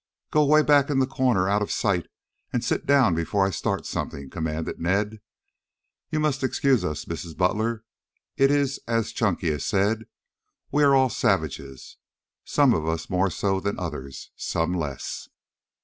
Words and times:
"Go 0.31 0.47
way 0.47 0.63
back 0.63 0.89
in 0.89 0.97
the 0.97 1.05
corner 1.05 1.47
out 1.47 1.61
of 1.61 1.71
sight 1.71 2.07
and 2.51 2.65
sit 2.65 2.87
down 2.87 3.13
before 3.13 3.45
I 3.45 3.51
start 3.51 3.85
something," 3.85 4.31
commanded 4.31 4.79
Ned. 4.81 5.19
"You 6.09 6.19
must 6.19 6.43
excuse 6.43 6.83
us, 6.83 7.05
Mrs. 7.05 7.37
Butler. 7.37 7.83
It 8.35 8.49
is 8.49 8.79
as 8.87 9.11
Chunky 9.11 9.51
has 9.51 9.63
said. 9.63 10.05
We 10.71 10.81
are 10.83 10.95
all 10.95 11.09
savages 11.11 11.97
some 12.43 12.73
of 12.73 12.87
us 12.87 13.11
more 13.11 13.29
so 13.29 13.59
than 13.59 13.77
others, 13.77 14.31
some 14.35 14.73
less." 14.73 15.29